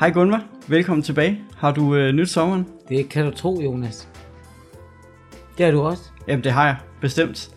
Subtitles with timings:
[0.00, 1.40] Hej Gunvar, velkommen tilbage.
[1.56, 2.66] Har du øh, nyt sommeren?
[2.88, 4.08] Det kan du tro, Jonas.
[5.58, 6.02] Det har du også.
[6.28, 7.50] Jamen det har jeg, bestemt.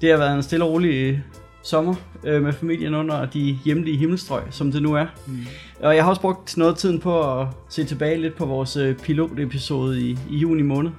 [0.00, 1.18] Det har været en stille og rolig øh,
[1.62, 5.06] sommer øh, med familien under de hjemlige himmelstrøg, som det nu er.
[5.26, 5.38] Mm.
[5.82, 8.96] Og jeg har også brugt noget tiden på at se tilbage lidt på vores øh,
[8.96, 10.90] pilotepisode i, i juni måned.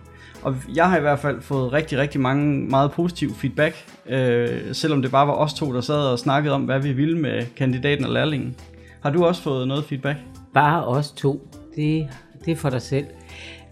[0.41, 3.75] Og jeg har i hvert fald fået rigtig, rigtig mange meget positiv feedback,
[4.09, 7.17] øh, selvom det bare var os to, der sad og snakkede om, hvad vi ville
[7.17, 8.55] med kandidaten og lærlingen.
[9.01, 10.17] Har du også fået noget feedback?
[10.53, 11.47] Bare os to.
[11.75, 12.07] Det,
[12.45, 13.05] det er for dig selv.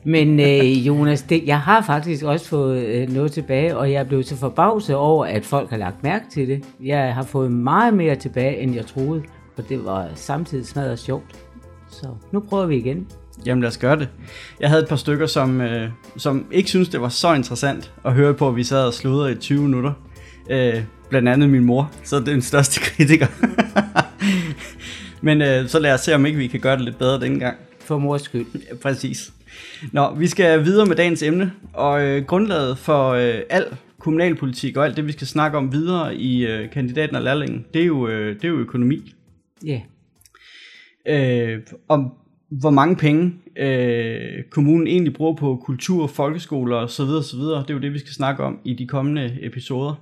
[0.04, 4.04] Men øh, Jonas, det, jeg har faktisk også fået øh, noget tilbage, og jeg er
[4.04, 6.64] blevet så forbavset over, at folk har lagt mærke til det.
[6.84, 9.24] Jeg har fået meget mere tilbage, end jeg troede,
[9.58, 11.36] og det var samtidig smadret sjovt.
[11.90, 13.08] Så nu prøver vi igen.
[13.46, 14.10] Jamen lad os gøre det.
[14.60, 18.14] Jeg havde et par stykker, som, øh, som ikke synes det var så interessant at
[18.14, 19.94] høre på, at vi sad og sludrede i 20 minutter.
[20.50, 23.28] Øh, blandt andet min mor, så det er den største kritiker.
[25.22, 27.40] Men øh, så lad os se, om ikke vi kan gøre det lidt bedre denne
[27.40, 27.58] gang.
[27.80, 28.46] For mors skyld.
[28.70, 29.34] Ja, præcis.
[29.92, 33.66] Nå, vi skal videre med dagens emne, og øh, grundlaget for øh, al
[34.00, 37.82] kommunalpolitik og alt det, vi skal snakke om videre i øh, kandidaten og lærlingen, det
[37.82, 39.14] er jo, øh, det er jo økonomi.
[39.66, 39.82] Ja.
[41.08, 42.14] Øh, om
[42.50, 47.02] hvor mange penge øh, kommunen egentlig bruger på kultur, folkeskoler osv.
[47.02, 47.40] osv.
[47.40, 49.94] Det er jo det, vi skal snakke om i de kommende episoder.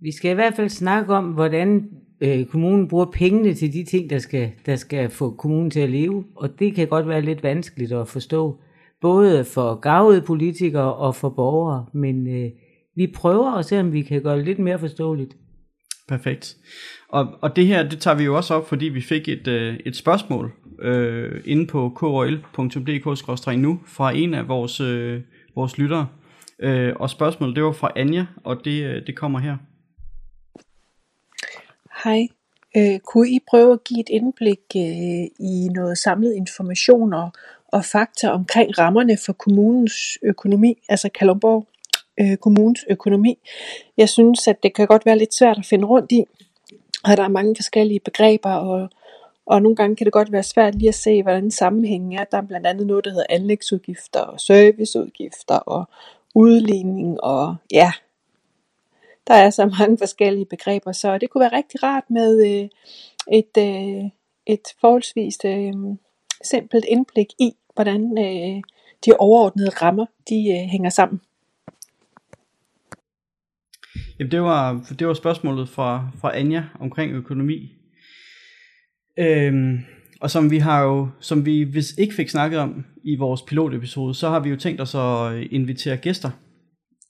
[0.00, 1.88] Vi skal i hvert fald snakke om, hvordan
[2.20, 5.90] øh, kommunen bruger pengene til de ting, der skal, der skal få kommunen til at
[5.90, 6.24] leve.
[6.36, 8.60] Og det kan godt være lidt vanskeligt at forstå,
[9.00, 11.86] både for gavede politikere og for borgere.
[11.92, 12.50] Men øh,
[12.96, 15.36] vi prøver at se, om vi kan gøre det lidt mere forståeligt.
[16.08, 16.56] Perfekt.
[17.08, 19.76] Og, og det her, det tager vi jo også op, fordi vi fik et, øh,
[19.86, 20.52] et spørgsmål
[20.82, 25.20] øh, inde på krl.dk-nu fra en af vores, øh,
[25.54, 26.06] vores lyttere.
[26.62, 29.56] Øh, og spørgsmålet, det var fra Anja, og det, øh, det kommer her.
[32.04, 32.28] Hej.
[32.76, 37.30] Øh, kunne I prøve at give et indblik øh, i noget samlet information og,
[37.68, 41.66] og fakta omkring rammerne for kommunens økonomi, altså Kalundborg
[42.20, 43.38] øh, Kommunes økonomi?
[43.96, 46.24] Jeg synes, at det kan godt være lidt svært at finde rundt i,
[47.04, 48.90] og der er mange forskellige begreber, og,
[49.46, 52.24] og nogle gange kan det godt være svært lige at se, hvordan sammenhængen er.
[52.24, 55.88] Der er blandt andet noget, der hedder anlægsudgifter og serviceudgifter og
[56.34, 57.92] udligning og ja,
[59.30, 62.68] der er så mange forskellige begreber, så det kunne være rigtig rart med øh,
[63.38, 64.04] et, øh,
[64.46, 65.72] et forholdsvis øh,
[66.44, 68.62] simpelt indblik i, hvordan øh,
[69.04, 71.20] de overordnede rammer de øh, hænger sammen.
[74.18, 77.72] Jamen det var, det var spørgsmålet fra, fra Anja omkring økonomi.
[79.18, 79.78] Øhm,
[80.20, 84.14] og som vi har jo, som vi hvis ikke fik snakket om i vores pilotepisode,
[84.14, 86.30] så har vi jo tænkt os at øh, invitere gæster,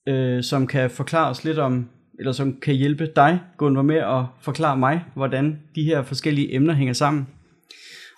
[0.08, 1.88] øh, som kan forklare os lidt om,
[2.20, 6.74] eller som kan hjælpe dig, Gunvar, med at forklare mig, hvordan de her forskellige emner
[6.74, 7.26] hænger sammen.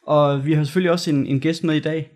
[0.06, 2.10] Og vi har selvfølgelig også en, en gæst med i dag.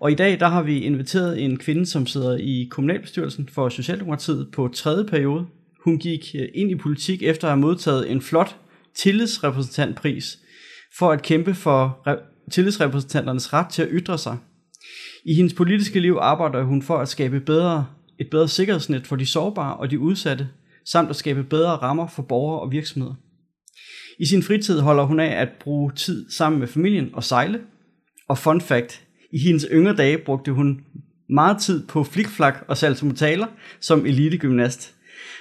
[0.00, 4.48] Og i dag, der har vi inviteret en kvinde, som sidder i kommunalbestyrelsen for Socialdemokratiet
[4.52, 5.46] på tredje periode.
[5.84, 8.56] Hun gik øh, ind i politik efter at have modtaget en flot
[8.94, 10.38] tillidsrepræsentantpris
[10.98, 12.08] for at kæmpe for
[12.50, 14.36] tillidsrepræsentanternes ret til at ytre sig.
[15.24, 17.86] I hendes politiske liv arbejder hun for at skabe bedre,
[18.18, 20.48] et bedre sikkerhedsnet for de sårbare og de udsatte,
[20.86, 23.14] samt at skabe bedre rammer for borgere og virksomheder.
[24.18, 27.60] I sin fritid holder hun af at bruge tid sammen med familien og sejle.
[28.28, 29.02] Og fun fact,
[29.32, 30.80] i hendes yngre dage brugte hun
[31.28, 33.46] meget tid på flikflak og saltometaler
[33.80, 34.94] som elitegymnast.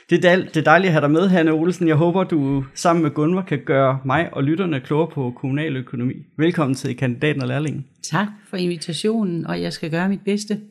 [0.09, 1.88] Det er, det er dejligt at have dig med, Hanne Olsen.
[1.88, 6.14] Jeg håber, du sammen med Gunvar kan gøre mig og lytterne klogere på kommunal økonomi.
[6.37, 7.85] Velkommen til kandidaten og lærlingen.
[8.03, 10.61] Tak for invitationen, og jeg skal gøre mit bedste.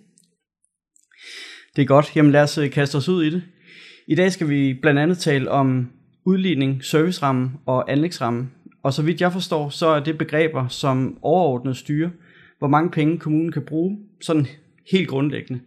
[1.77, 2.17] Det er godt.
[2.17, 3.43] Jamen lad os øh, kaste os ud i det.
[4.07, 5.91] I dag skal vi blandt andet tale om
[6.25, 8.49] udligning, serviceramme og anlægsramme.
[8.83, 12.11] Og så vidt jeg forstår, så er det begreber, som overordnet styrer,
[12.59, 14.47] hvor mange penge kommunen kan bruge, sådan
[14.93, 15.61] helt grundlæggende.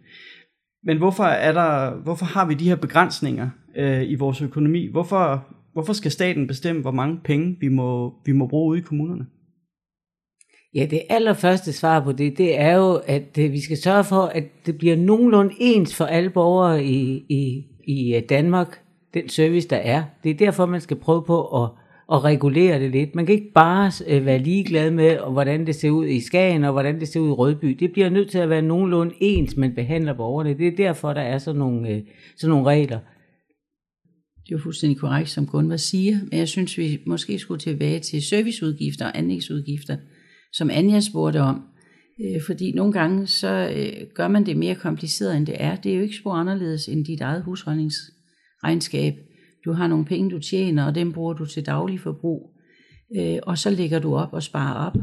[0.84, 4.90] Men hvorfor, er der, hvorfor har vi de her begrænsninger øh, i vores økonomi?
[4.90, 8.82] Hvorfor, hvorfor skal staten bestemme, hvor mange penge vi må, vi må bruge ude i
[8.82, 9.26] kommunerne?
[10.74, 14.22] Ja, det allerførste svar på det, det er jo, at øh, vi skal sørge for,
[14.22, 18.80] at det bliver nogenlunde ens for alle borgere i, i, i øh, Danmark,
[19.14, 20.04] den service, der er.
[20.24, 21.70] Det er derfor, man skal prøve på at,
[22.12, 23.14] at regulere det lidt.
[23.14, 26.72] Man kan ikke bare øh, være ligeglad med, hvordan det ser ud i Skagen, og
[26.72, 27.68] hvordan det ser ud i Rødby.
[27.80, 30.58] Det bliver nødt til at være nogenlunde ens, man behandler borgerne.
[30.58, 32.02] Det er derfor, der er sådan nogle, øh,
[32.36, 32.98] sådan nogle regler.
[34.44, 38.00] Det er jo fuldstændig korrekt, som Gunvar siger, men jeg synes, vi måske skulle tilbage
[38.00, 39.96] til serviceudgifter og anlægsudgifter,
[40.52, 41.62] som Anja spurgte om.
[42.20, 45.76] Øh, fordi nogle gange så øh, gør man det mere kompliceret, end det er.
[45.76, 49.14] Det er jo ikke spor anderledes end dit eget husholdningsregnskab.
[49.64, 52.54] Du har nogle penge, du tjener, og dem bruger du til daglig forbrug.
[53.16, 54.96] Øh, og så lægger du op og sparer op,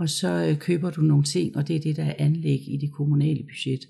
[0.00, 2.76] og så øh, køber du nogle ting, og det er det, der er anlæg i
[2.80, 3.80] det kommunale budget.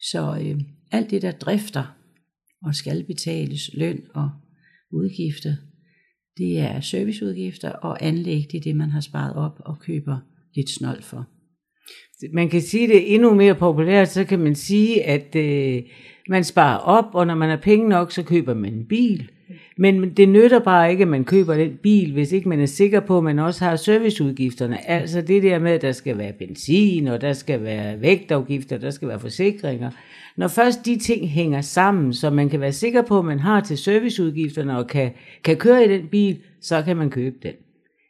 [0.00, 0.60] Så øh,
[0.92, 1.96] alt det, der drifter
[2.62, 4.30] og skal betales, løn og
[4.92, 5.54] udgifter,
[6.36, 10.18] det er serviceudgifter, og anlæg, det er det, man har sparet op og køber
[10.56, 11.35] lidt snold for.
[12.32, 15.82] Man kan sige det endnu mere populært, så kan man sige, at øh,
[16.28, 19.30] man sparer op, og når man har penge nok, så køber man en bil.
[19.76, 23.00] Men det nytter bare ikke, at man køber den bil, hvis ikke man er sikker
[23.00, 24.90] på, at man også har serviceudgifterne.
[24.90, 28.90] Altså det der med, at der skal være benzin, og der skal være vægtafgifter, der
[28.90, 29.90] skal være forsikringer.
[30.36, 33.60] Når først de ting hænger sammen, så man kan være sikker på, at man har
[33.60, 35.10] til serviceudgifterne og kan,
[35.44, 37.52] kan køre i den bil, så kan man købe den.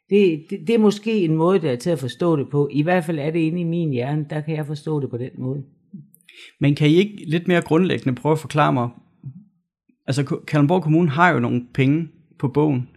[0.09, 2.69] Det, det, det er måske en måde, der er til at forstå det på.
[2.71, 5.17] I hvert fald er det inde i min hjerne, der kan jeg forstå det på
[5.17, 5.63] den måde.
[6.59, 8.89] Men kan I ikke lidt mere grundlæggende prøve at forklare mig,
[10.07, 12.07] altså Kalundborg Kommune har jo nogle penge
[12.39, 12.89] på bogen.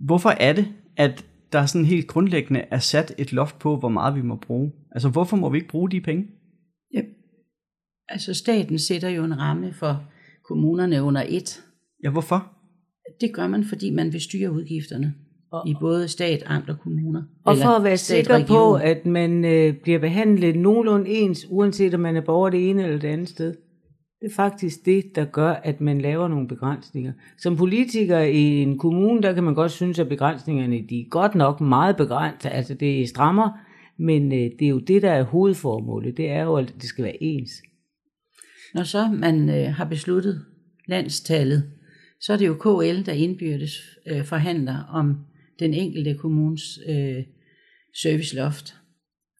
[0.00, 4.16] Hvorfor er det, at der sådan helt grundlæggende er sat et loft på, hvor meget
[4.16, 4.72] vi må bruge?
[4.90, 6.26] Altså hvorfor må vi ikke bruge de penge?
[6.94, 7.00] Ja.
[8.08, 10.04] Altså staten sætter jo en ramme for
[10.48, 11.64] kommunerne under et.
[12.04, 12.52] Ja, hvorfor?
[13.20, 15.14] Det gør man, fordi man vil styre udgifterne
[15.66, 17.22] i både stat, amt og kommuner.
[17.44, 18.46] Og for at være sikker region.
[18.46, 22.84] på, at man øh, bliver behandlet nogenlunde ens, uanset om man er borger det ene
[22.84, 23.54] eller det andet sted.
[24.20, 27.12] Det er faktisk det, der gør, at man laver nogle begrænsninger.
[27.38, 31.34] Som politiker i en kommune, der kan man godt synes, at begrænsningerne de er godt
[31.34, 32.50] nok meget begrænset.
[32.52, 33.50] Altså det strammer,
[33.98, 36.16] men øh, det er jo det, der er hovedformålet.
[36.16, 37.50] Det er jo, at det skal være ens.
[38.74, 40.44] Når så man øh, har besluttet
[40.88, 41.70] landstallet,
[42.20, 43.72] så er det jo KL, der indbyrdes
[44.06, 45.16] øh, forhandler om
[45.58, 47.22] den enkelte kommunes øh,
[48.02, 48.74] serviceloft.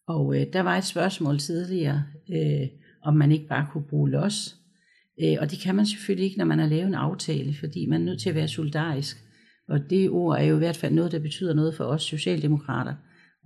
[0.07, 2.67] Og øh, der var et spørgsmål tidligere, øh,
[3.03, 4.55] om man ikke bare kunne bruge los.
[5.23, 8.01] Øh, og det kan man selvfølgelig ikke, når man har lavet en aftale, fordi man
[8.01, 9.17] er nødt til at være solidarisk.
[9.67, 12.93] Og det ord er jo i hvert fald noget, der betyder noget for os socialdemokrater,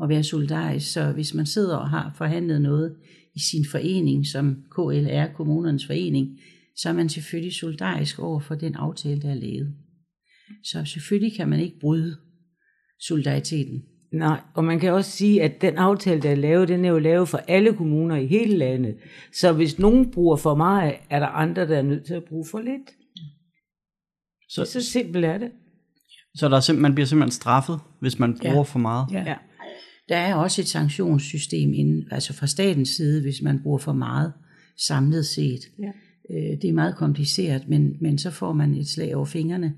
[0.04, 0.94] at være solidarisk.
[0.94, 2.95] Så hvis man sidder og har forhandlet noget
[3.36, 6.39] i sin forening, som KLR, kommunernes forening,
[6.75, 9.74] så er man selvfølgelig solidarisk over for den aftale, der er lavet.
[10.63, 12.18] Så selvfølgelig kan man ikke bryde
[13.00, 13.84] solidariteten.
[14.12, 17.00] Nej, og man kan også sige, at den aftale, der er lavet, den er jo
[17.00, 18.96] lavet for alle kommuner i hele landet.
[19.34, 22.46] Så hvis nogen bruger for meget, er der andre, der er nødt til at bruge
[22.51, 22.90] for lidt.
[24.50, 25.51] Så, så simpelt er det.
[26.36, 28.62] Så der er simp- man bliver simpelthen straffet, hvis man bruger ja.
[28.62, 29.06] for meget?
[29.12, 29.24] Ja.
[29.28, 29.36] ja.
[30.10, 34.34] Der er også et sanktionssystem inden, altså fra statens side, hvis man bruger for meget
[34.88, 35.62] samlet set.
[35.80, 35.92] Ja.
[36.36, 39.74] Øh, det er meget kompliceret, men, men så får man et slag over fingrene.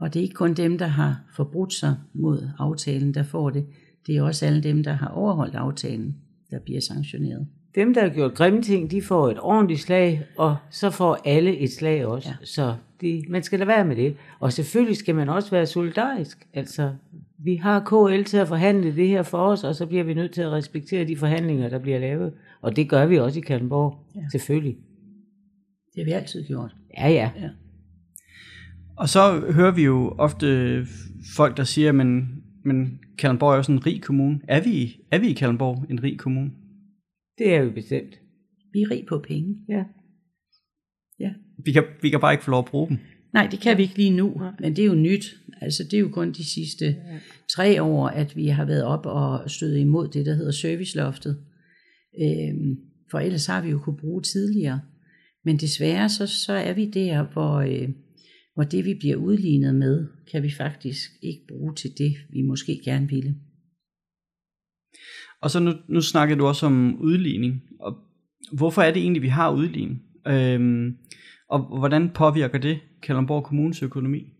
[0.00, 3.66] Og det er ikke kun dem, der har forbrudt sig mod aftalen, der får det.
[4.06, 6.16] Det er også alle dem, der har overholdt aftalen,
[6.50, 7.46] der bliver sanktioneret.
[7.74, 11.58] Dem, der har gjort grimme ting, de får et ordentligt slag, og så får alle
[11.58, 12.28] et slag også.
[12.28, 12.46] Ja.
[12.46, 14.16] Så de, man skal lade være med det.
[14.40, 16.46] Og selvfølgelig skal man også være solidarisk.
[16.54, 16.92] Altså,
[17.38, 20.32] vi har KL til at forhandle det her for os, og så bliver vi nødt
[20.32, 22.32] til at respektere de forhandlinger, der bliver lavet.
[22.60, 24.20] Og det gør vi også i Kalundborg, ja.
[24.32, 24.76] selvfølgelig.
[25.94, 26.74] Det har vi altid gjort.
[26.98, 27.30] Ja, ja.
[27.40, 27.48] ja.
[28.96, 30.46] Og så hører vi jo ofte
[31.36, 32.28] folk, der siger, men,
[32.64, 34.40] men Kalundborg er jo sådan en rig kommune.
[34.48, 36.50] Er vi, er vi i Kalundborg en rig kommune?
[37.38, 38.14] Det er jo bestemt.
[38.72, 39.56] Vi er rig på penge.
[39.68, 39.84] Ja.
[41.20, 41.30] ja.
[41.64, 42.98] Vi, kan, vi kan bare ikke få lov at bruge dem.
[43.32, 45.24] Nej, det kan vi ikke lige nu, men det er jo nyt.
[45.60, 47.18] Altså det er jo kun de sidste ja.
[47.56, 51.38] tre år, at vi har været op og stødet imod det, der hedder serviceloftet.
[52.20, 52.76] Øhm,
[53.10, 54.80] for ellers har vi jo kunne bruge tidligere.
[55.44, 57.88] Men desværre så, så er vi der, hvor, øh,
[58.54, 62.80] hvor det vi bliver udlignet med, kan vi faktisk ikke bruge til det, vi måske
[62.84, 63.34] gerne ville.
[65.40, 67.96] Og så nu, nu snakker du også om udligning, og
[68.52, 70.02] hvorfor er det egentlig, vi har udligning?
[70.26, 70.96] Øhm,
[71.48, 74.34] og hvordan påvirker det Kalundborg Kommunes økonomi?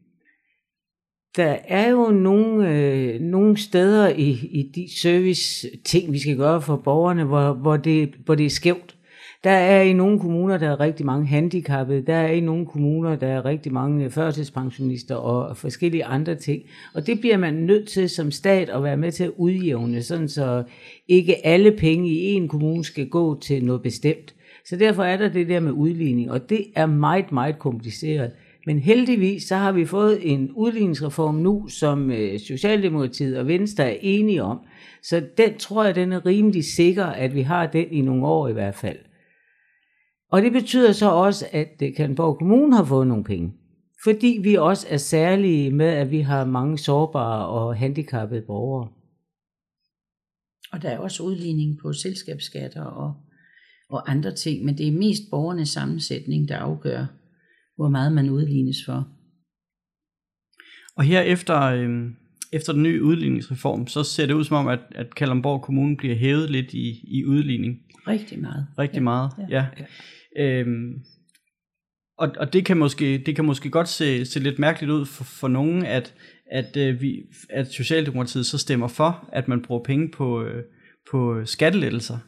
[1.37, 6.63] Der er jo nogle, øh, nogle steder i, i de service ting, vi skal gøre
[6.63, 8.94] for borgerne, hvor, hvor, det, hvor det er skævt.
[9.45, 12.07] Der er i nogle kommuner, der er rigtig mange handicappede.
[12.07, 16.63] Der er i nogle kommuner, der er rigtig mange førtidspensionister og forskellige andre ting.
[16.95, 20.29] Og det bliver man nødt til som stat at være med til at udjævne, sådan
[20.29, 20.63] så
[21.09, 24.35] ikke alle penge i en kommune skal gå til noget bestemt.
[24.65, 28.31] Så derfor er der det der med udligning, og det er meget, meget kompliceret.
[28.67, 33.99] Men heldigvis så har vi fået en udligningsreform nu, som øh, Socialdemokratiet og Venstre er
[34.01, 34.59] enige om.
[35.03, 38.49] Så den tror jeg, den er rimelig sikker, at vi har den i nogle år
[38.49, 38.97] i hvert fald.
[40.35, 43.53] Og det betyder så også, at Kalundborg Kommune har fået nogle penge.
[44.05, 48.89] Fordi vi også er særlige med, at vi har mange sårbare og handicappede borgere.
[50.73, 53.15] Og der er også udligning på selskabsskatter og,
[53.91, 57.07] og andre ting, men det er mest borgernes sammensætning, der afgør,
[57.77, 59.09] hvor meget man udlignes for.
[60.97, 62.11] Og her efter, øh,
[62.53, 66.17] efter den nye udligningsreform, så ser det ud som om, at, at Kalundborg Kommune bliver
[66.17, 67.75] hævet lidt i, i udligning.
[68.09, 68.67] Rigtig meget.
[68.79, 69.67] Rigtig Ja, meget, ja.
[69.79, 69.85] ja.
[70.37, 70.43] Ja.
[70.43, 70.95] Øhm,
[72.19, 75.25] og, og det kan måske det kan måske godt se, se lidt mærkeligt ud for,
[75.25, 76.15] for nogen, at
[76.51, 80.65] at øh, vi at Socialdemokratiet så stemmer for, at man bruger penge på øh,
[81.11, 82.19] på skattelettelser.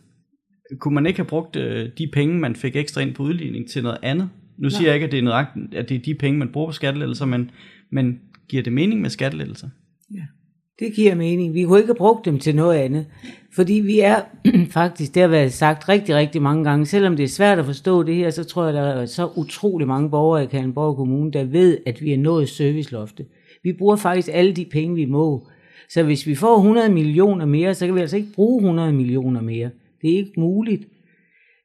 [0.79, 3.83] Kunne man ikke have brugt øh, de penge, man fik ekstra ind på udligning til
[3.83, 4.31] noget andet?
[4.59, 6.69] Nu siger jeg ikke, at det er nøjagtigt, at det er de penge, man bruger
[6.69, 7.51] på skattelettelser, men,
[7.93, 9.69] men giver det mening med skattelettelser?
[10.79, 11.55] Det giver mening.
[11.55, 13.07] Vi kunne ikke have brugt dem til noget andet.
[13.55, 14.17] Fordi vi er
[14.79, 18.03] faktisk, det har været sagt rigtig, rigtig mange gange, selvom det er svært at forstå
[18.03, 21.45] det her, så tror jeg, der er så utrolig mange borgere i Kalundborg Kommune, der
[21.45, 23.27] ved, at vi er nået serviceloftet.
[23.63, 25.47] Vi bruger faktisk alle de penge, vi må.
[25.89, 29.41] Så hvis vi får 100 millioner mere, så kan vi altså ikke bruge 100 millioner
[29.41, 29.71] mere.
[30.03, 30.83] Det er ikke muligt.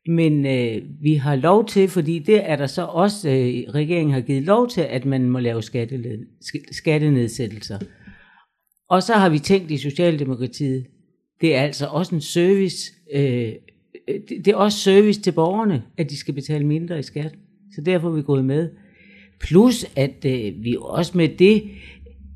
[0.08, 4.22] Men øh, vi har lov til, fordi det er der så også, øh, regeringen har
[4.22, 7.80] givet lov til, at man må lave skatteled, sk- skattenedsættelser.
[8.92, 10.86] Og så har vi tænkt i Socialdemokratiet,
[11.42, 13.54] det er altså også en service, øh,
[14.30, 17.36] det, er også service til borgerne, at de skal betale mindre i skat.
[17.76, 18.70] Så derfor er vi gået med.
[19.40, 21.64] Plus at øh, vi også med det,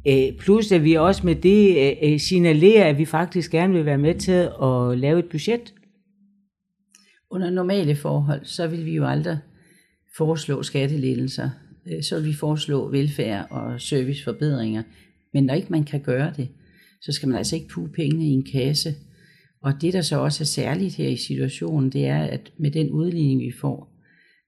[0.07, 3.85] øh, plus at vi også med det øh, øh signalerer, at vi faktisk gerne vil
[3.85, 5.73] være med til at lave et budget.
[7.29, 9.37] Under normale forhold, så vil vi jo aldrig
[10.17, 11.49] foreslå skattelettelser.
[11.87, 14.83] Øh, så vil vi foreslå velfærd og serviceforbedringer.
[15.35, 16.47] Men når ikke man kan gøre det,
[17.01, 18.95] så skal man altså ikke puge pengene i en kasse.
[19.61, 22.91] Og det, der så også er særligt her i situationen, det er, at med den
[22.91, 24.01] udligning, vi får,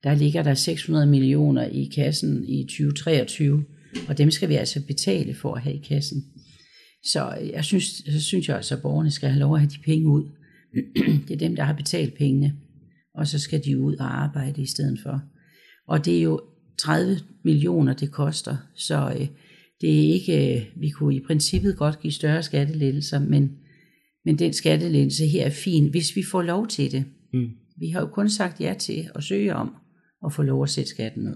[0.03, 3.63] der ligger der 600 millioner i kassen i 2023,
[4.07, 6.23] og dem skal vi altså betale for at have i kassen.
[7.03, 9.83] Så jeg synes, så synes jeg altså, at borgerne skal have lov at have de
[9.85, 10.29] penge ud.
[11.27, 12.55] det er dem, der har betalt pengene,
[13.15, 15.21] og så skal de ud og arbejde i stedet for.
[15.87, 16.41] Og det er jo
[16.79, 19.27] 30 millioner, det koster, så øh,
[19.81, 23.51] det er ikke, øh, vi kunne i princippet godt give større skattelettelser, men,
[24.25, 27.05] men den skattelettelse her er fin, hvis vi får lov til det.
[27.33, 27.49] Mm.
[27.79, 29.75] Vi har jo kun sagt ja til at søge om
[30.25, 31.35] at få lov at sætte skatten ned.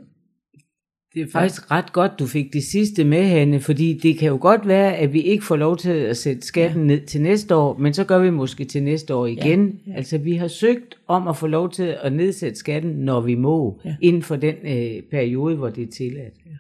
[1.14, 4.38] Det er faktisk ret godt, du fik det sidste med, Hanne, fordi det kan jo
[4.42, 6.96] godt være, at vi ikke får lov til at sætte skatten ja.
[6.96, 9.68] ned til næste år, men så gør vi måske til næste år igen.
[9.68, 9.98] Ja, ja.
[9.98, 13.82] Altså, vi har søgt om at få lov til at nedsætte skatten, når vi må,
[13.86, 13.90] ja.
[13.90, 13.96] Ja.
[14.02, 16.34] inden for den øh, periode, hvor det er tilladt.
[16.46, 16.52] Ja.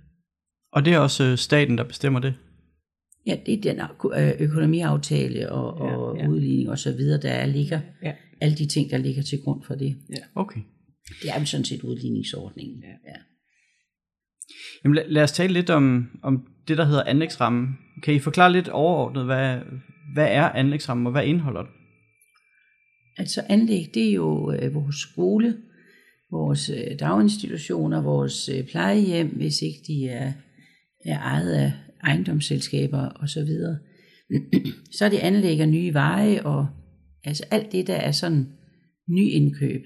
[0.71, 2.33] Og det er også øh, staten, der bestemmer det.
[3.27, 3.79] Ja, det er den
[4.17, 6.27] øh, økonomiaftale og, Ja, og ja.
[6.27, 7.81] udligning og så videre, der er, ligger.
[8.03, 8.13] Ja.
[8.41, 9.97] Alle de ting, der ligger til grund for det.
[10.35, 10.61] Okay.
[11.21, 12.83] Det er jo sådan set udligningsordningen.
[12.83, 13.11] Ja.
[13.11, 13.17] ja.
[14.83, 17.77] Jamen lad, lad os tale lidt om, om det, der hedder anlægsrammen.
[18.03, 19.59] Kan I forklare lidt overordnet, hvad,
[20.13, 21.71] hvad er anlægsrammen, og hvad indeholder den?
[23.17, 25.57] Altså anlæg, det er jo øh, vores skole,
[26.31, 30.33] vores øh, daginstitutioner, vores øh, plejehjem, hvis ikke de er,
[31.05, 31.71] er ejet af
[32.03, 33.27] ejendomsselskaber osv.
[33.27, 33.77] Så, videre.
[34.97, 36.67] så er det anlæg af nye veje, og
[37.23, 38.47] altså alt det, der er sådan
[39.09, 39.81] ny indkøb,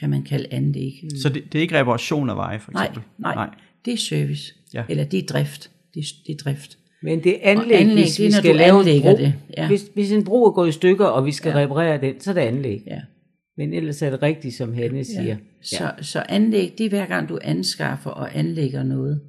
[0.00, 0.92] kan man kalde anlæg.
[1.22, 3.02] Så det, det er ikke reparation af veje, for Nej, eksempel?
[3.18, 3.50] nej, nej.
[3.84, 4.84] det er service, Ja.
[4.88, 5.70] eller det er drift.
[5.94, 6.78] Det det er drift.
[7.02, 9.18] Men det er anlæg, anlæg, hvis det vi skal du lave en anlægger bro.
[9.18, 9.66] det, ja.
[9.66, 11.58] Hvis, hvis en bro er gået i stykker, og vi skal Ja.
[11.58, 11.64] ja.
[11.64, 12.82] reparere den, så er det anlæg.
[12.86, 13.00] Ja.
[13.56, 15.36] Men ellers er det rigtigt, som Hanne siger.
[15.62, 19.20] Så, så anlæg, det er hver gang du anskaffer og anlægger noget.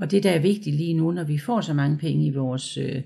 [0.00, 2.76] Og det, der er vigtigt lige nu, når vi får så mange penge i vores
[2.76, 3.02] øh,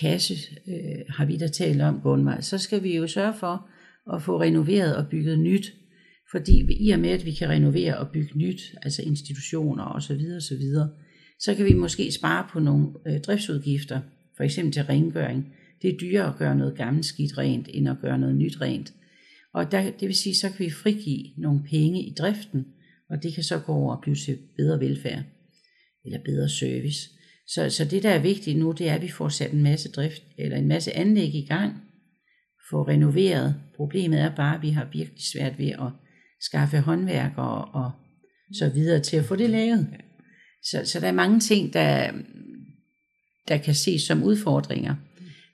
[0.00, 0.34] kasse,
[0.68, 3.68] øh, har vi da talt om, Gunvar, så skal vi jo sørge for
[4.14, 5.72] at få renoveret og bygget nyt.
[6.30, 10.14] Fordi i og med, at vi kan renovere og bygge nyt, altså institutioner og så
[10.14, 10.90] videre, så videre,
[11.40, 14.00] så kan vi måske spare på nogle øh, driftsudgifter,
[14.36, 15.54] for eksempel til rengøring.
[15.82, 18.92] Det er dyrere at gøre noget gammelt skidt rent, end at gøre noget nyt rent.
[19.54, 22.66] Og der, det vil sige, så kan vi frigive nogle penge i driften,
[23.10, 25.24] og det kan så gå over og blive til bedre velfærd,
[26.04, 27.10] eller bedre service.
[27.46, 29.92] Så, så det, der er vigtigt nu, det er, at vi får sat en masse
[29.92, 31.72] drift, eller en masse anlæg i gang,
[32.70, 33.54] få renoveret.
[33.76, 35.92] Problemet er bare, at vi har virkelig svært ved at
[36.40, 37.90] skaffe håndværkere og
[38.52, 39.88] så videre til at få det lavet.
[40.62, 42.12] Så, så der er mange ting, der,
[43.48, 44.94] der kan ses som udfordringer.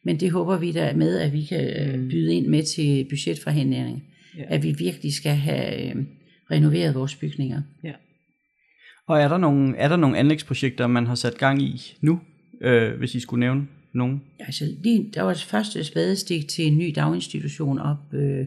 [0.05, 3.99] Men det håber vi der med, at vi kan øh, byde ind med til budgetforhandlinger.
[4.39, 4.43] Ja.
[4.49, 6.05] At vi virkelig skal have øh,
[6.51, 7.63] renoveret vores bygninger.
[7.85, 7.93] Ja.
[9.09, 12.21] Og er der nogle, er der nogle anlægsprojekter, man har sat gang i nu,
[12.63, 14.23] øh, hvis I skulle nævne nogen?
[14.41, 18.47] Altså, lige, der var det første spadestik til en ny daginstitution op øh,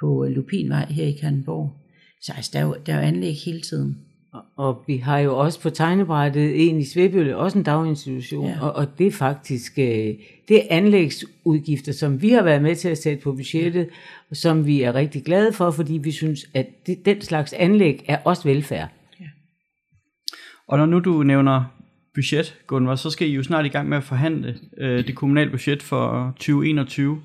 [0.00, 1.72] på Lupinvej her i Kalundborg.
[2.22, 3.98] Så altså, der er, jo, der er jo anlæg hele tiden.
[4.32, 8.50] Og, og vi har jo også på tegnebrættet en i Svebølle, også en daginstitution, Ja.
[8.50, 8.60] ja.
[8.60, 10.14] og, og det er faktisk øh,
[10.48, 13.88] det er anlægsudgifter, som vi har været med til at sætte på budgettet,
[14.30, 18.04] og som vi er rigtig glade for, fordi vi synes, at det, den slags anlæg
[18.08, 18.88] er også velfærd.
[20.68, 21.64] Og når nu du nævner
[22.14, 25.50] budget, Gunvar, så skal I jo snart i gang med at forhandle øh, det kommunale
[25.50, 27.20] budget for 2021.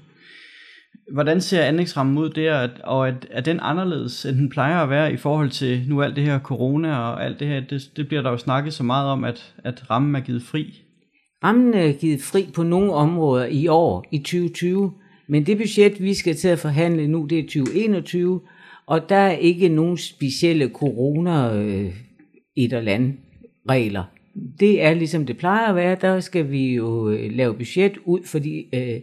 [1.13, 5.13] Hvordan ser anlægsrammen ud der, og er, er den anderledes, end den plejer at være
[5.13, 7.59] i forhold til nu alt det her corona og alt det her?
[7.59, 10.81] Det, det bliver der jo snakket så meget om, at, at rammen er givet fri.
[11.43, 14.93] Rammen er givet fri på nogle områder i år, i 2020,
[15.27, 18.41] men det budget, vi skal til at forhandle nu, det er 2021,
[18.87, 21.93] og der er ikke nogen specielle corona øh,
[22.57, 23.13] et eller andet
[23.69, 24.03] regler.
[24.59, 28.23] Det er ligesom det plejer at være, der skal vi jo øh, lave budget ud
[28.25, 29.01] for de øh,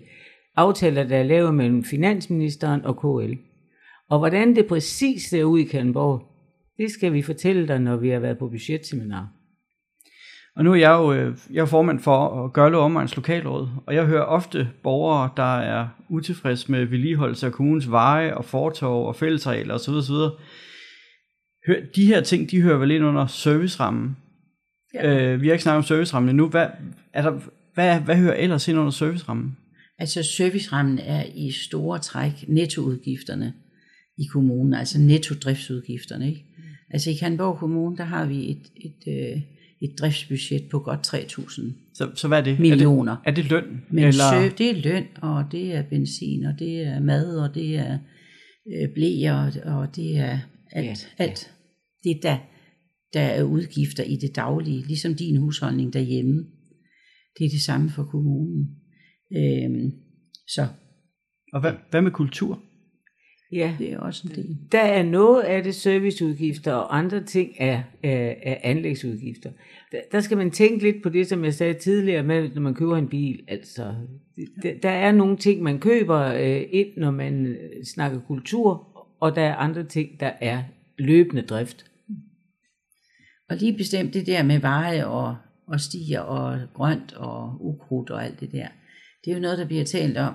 [0.56, 3.34] aftaler, der er lavet mellem finansministeren og KL.
[4.10, 6.22] Og hvordan det præcis ser ud i Kalmborg,
[6.78, 9.28] det skal vi fortælle dig, når vi har været på budgetseminar.
[10.56, 13.94] Og nu er jeg jo øh, jeg er formand for øh, Gørle Omegns Lokalråd, og
[13.94, 19.16] jeg hører ofte borgere, der er utilfredse med vedligeholdelse af kommunens veje og fortov og
[19.16, 19.94] fællesregler osv.
[19.94, 20.14] osv.
[21.66, 24.16] Hør, de her ting, de hører vel ind under servicerammen.
[24.94, 25.32] Ja.
[25.32, 26.48] Øh, vi har ikke snakket om servicerammen endnu.
[26.48, 26.66] Hvad,
[27.14, 27.40] der,
[27.74, 29.56] hvad, hvad hører ellers ind under servicerammen?
[29.98, 33.52] Altså servicerammen er i store træk nettoudgifterne
[34.18, 36.28] i kommunen, altså nettodriftsudgifterne.
[36.28, 36.44] Ikke?
[36.90, 39.42] Altså i Kalundborg Kommune, der har vi et, et, øh,
[39.82, 42.60] et driftsbudget på godt 3.000 Så, så hvad er det?
[42.60, 43.16] millioner.
[43.24, 43.82] Er det, er det løn?
[43.90, 44.24] Men eller?
[44.24, 44.56] Eller...
[44.56, 47.98] det er løn, og det er benzin, og det er mad, og det er
[48.72, 50.38] øh, blæer, og det er
[50.72, 50.86] alt.
[50.86, 51.52] Ja, Ja, alt.
[52.04, 52.36] Det er der,
[53.12, 56.46] der er udgifter i det daglige, ligesom din husholdning derhjemme.
[57.38, 58.76] Det er det samme for kommunen.
[59.36, 59.92] Øhm,
[60.46, 60.66] så
[61.52, 62.62] Og hvad, hvad med kultur?
[63.52, 64.56] Ja, det er også en del.
[64.72, 69.50] Der er noget af det serviceudgifter, og andre ting er, er, er anlægsudgifter.
[69.92, 72.74] Der, der skal man tænke lidt på det, som jeg sagde tidligere med, når man
[72.74, 73.40] køber en bil.
[73.48, 73.94] Altså,
[74.62, 78.86] der, der er nogle ting, man køber øh, ind, når man øh, snakker kultur,
[79.20, 80.62] og der er andre ting, der er
[80.98, 81.89] løbende drift.
[83.50, 85.36] Og lige bestemt det der med veje og,
[85.66, 88.68] og stier og grønt og ukrudt og alt det der,
[89.24, 90.34] det er jo noget, der bliver talt om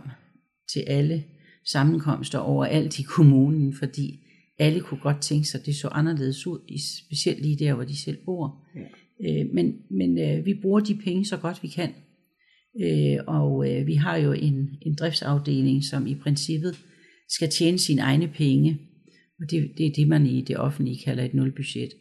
[0.74, 1.24] til alle
[1.66, 4.20] sammenkomster overalt i kommunen, fordi
[4.60, 6.60] alle kunne godt tænke sig, at det så anderledes ud,
[7.06, 8.64] specielt lige der, hvor de selv bor.
[8.76, 9.40] Ja.
[9.42, 11.94] Øh, men men øh, vi bruger de penge så godt vi kan.
[12.82, 16.80] Øh, og øh, vi har jo en, en driftsafdeling, som i princippet
[17.30, 18.80] skal tjene sine egne penge.
[19.40, 21.92] Og det, det er det, man i det offentlige kalder et nulbudget.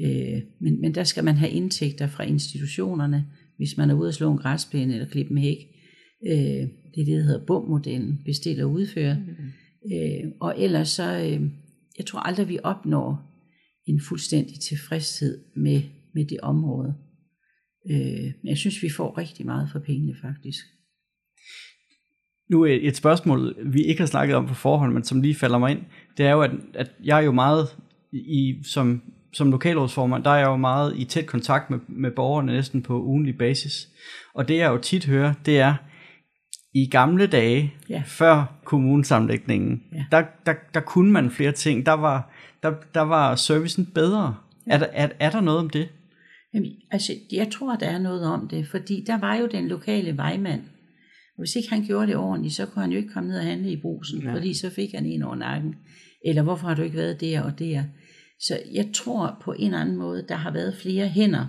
[0.00, 3.26] Øh, men, men der skal man have indtægter fra institutionerne,
[3.56, 5.58] hvis man er ude at slå en græsplæne eller klippe en hæk.
[6.26, 9.16] Øh, det er det, der hedder BUM-modellen, bestil og udføre.
[9.92, 11.50] Øh, og ellers så, øh,
[11.98, 13.34] jeg tror aldrig, vi opnår
[13.86, 15.82] en fuldstændig tilfredshed med,
[16.14, 16.94] med det område.
[17.90, 20.64] Øh, men jeg synes, vi får rigtig meget for pengene faktisk.
[22.50, 25.58] Nu øh, et spørgsmål, vi ikke har snakket om på forhånd, men som lige falder
[25.58, 25.80] mig ind,
[26.16, 27.76] det er jo, at, at jeg er jo meget
[28.12, 29.02] i, som,
[29.34, 33.02] som lokalrådsformand, der er jeg jo meget i tæt kontakt med, med borgerne næsten på
[33.02, 33.88] ugenlig basis.
[34.34, 35.74] Og det jeg jo tit hører, det er,
[36.76, 38.02] i gamle dage, Ja.
[38.06, 40.04] før kommunesamlægningen, Ja.
[40.10, 41.86] der, der, der kunne man flere ting.
[41.86, 44.36] Der var, der, der var servicen bedre.
[44.66, 45.88] Er, der, er, er der noget om det?
[46.54, 50.16] Jamen, altså, jeg tror, der er noget om det, fordi der var jo den lokale
[50.16, 50.60] vejmand.
[51.36, 53.44] Og hvis ikke han gjorde det ordentligt, så kunne han jo ikke komme ned og
[53.44, 54.28] handle i brusen, Ja.
[54.28, 54.34] ja.
[54.34, 55.74] fordi så fik han en over nakken.
[56.26, 57.82] Eller hvorfor har du ikke været der og der?
[58.46, 61.46] Så jeg tror på en eller anden måde, der har været flere hænder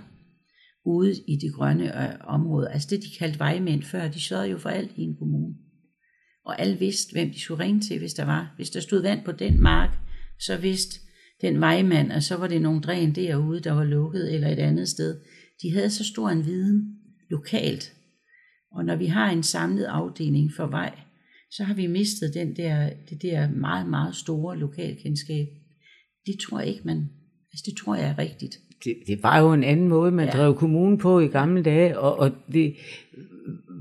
[0.84, 2.70] ude i det grønne område.
[2.70, 5.54] Altså det, de kaldte vejmænd før, de sørgede jo for alt i en kommune.
[6.44, 8.54] Og alle vidste, hvem de skulle ringe til, hvis der var.
[8.56, 9.98] Hvis der stod vand på den mark,
[10.40, 11.00] så vidste
[11.40, 14.88] den vejmand, og så var det nogle dræn derude, der var lukket, eller et andet
[14.88, 15.20] sted.
[15.62, 16.96] De havde så stor en viden
[17.30, 17.92] lokalt.
[18.72, 20.98] Og når vi har en samlet afdeling for vej,
[21.50, 25.46] så har vi mistet den der, det der meget, meget store lokalkendskab.
[26.26, 27.10] Det tror jeg ikke, man...
[27.52, 28.56] Altså, det tror jeg er rigtigt.
[28.84, 30.32] det, det var jo en anden måde, man ja.
[30.32, 32.74] Drev kommunen på i gamle dage, og, og det,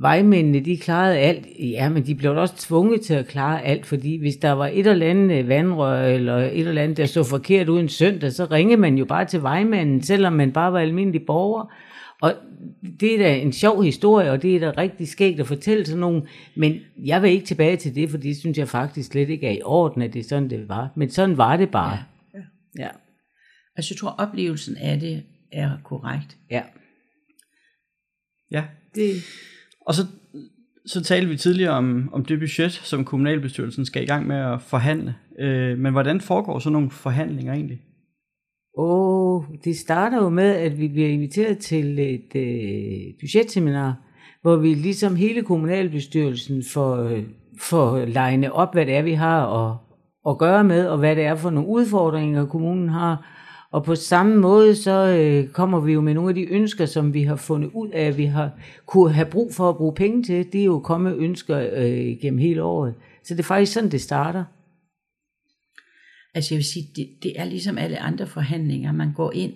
[0.01, 1.45] vejmændene, de klarede alt.
[1.59, 4.87] Ja, men de blev også tvunget til at klare alt, fordi hvis der var et
[4.87, 8.81] eller andet vandrør, eller et eller andet, der så forkert ud en søndag, så ringede
[8.81, 11.73] man jo bare til vejmanden, selvom man bare var almindelig borger.
[12.21, 12.33] Og
[12.99, 15.99] det er da en sjov historie, og det er da rigtig skægt at fortælle sådan
[15.99, 16.21] nogen,
[16.55, 19.51] men jeg vil ikke tilbage til det, for det synes jeg faktisk slet ikke er
[19.51, 20.89] i orden, at det er sådan, det var.
[20.95, 21.91] Men sådan var det bare.
[21.91, 21.97] Ja.
[22.79, 22.89] Ja.
[23.75, 26.37] Altså, jeg tror, oplevelsen af det er korrekt.
[26.51, 26.63] Ja.
[28.51, 28.65] Ja.
[28.95, 29.11] Det,
[29.81, 30.01] Og så,
[30.85, 34.61] så talte vi tidligere om, om det budget, som kommunalbestyrelsen skal i gang med at
[34.61, 35.15] forhandle.
[35.39, 37.81] Øh, men hvordan foregår så nogle forhandlinger egentlig?
[38.77, 44.01] Og det starter jo med, at vi bliver inviteret til et øh, budgetseminar,
[44.41, 47.23] hvor vi ligesom hele kommunalbestyrelsen får, øh,
[47.59, 49.77] får legne op, hvad det er, vi har at,
[50.29, 53.31] at gøre med, og hvad det er for nogle udfordringer, kommunen har.
[53.71, 57.13] Og på samme måde, så øh, kommer vi jo med nogle af de ønsker, som
[57.13, 58.51] vi har fundet ud af, at vi har
[58.85, 60.53] kunne have brug for at bruge penge til.
[60.53, 62.93] Det er jo kommet ønsker øh, gennem hele året.
[63.23, 64.43] Så det er faktisk sådan, det starter.
[66.35, 68.91] Altså jeg vil sige, det, det er ligesom alle andre forhandlinger.
[68.91, 69.53] Man går ind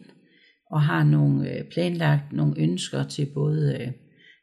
[0.71, 3.91] og har nogle øh, planlagt nogle ønsker til både øh,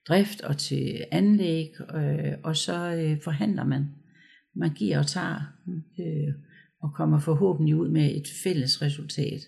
[0.08, 3.88] drift og til anlæg, øh, og så øh, forhandler man.
[4.56, 5.40] Man giver og tager,
[5.98, 6.34] øh,
[6.82, 9.40] og kommer forhåbentlig ud med et fælles resultat.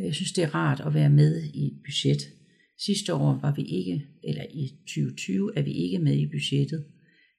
[0.00, 2.22] Jeg synes, det er rart at være med i et budget.
[2.86, 6.84] Sidste år var vi ikke, eller i 2020 er vi ikke med i budgettet,